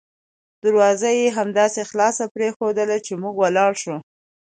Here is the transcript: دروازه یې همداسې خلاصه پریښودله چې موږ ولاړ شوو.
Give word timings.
دروازه 0.63 1.09
یې 1.19 1.27
همداسې 1.37 1.81
خلاصه 1.89 2.23
پریښودله 2.35 2.97
چې 3.05 3.13
موږ 3.21 3.35
ولاړ 3.39 3.71
شوو. 3.81 3.97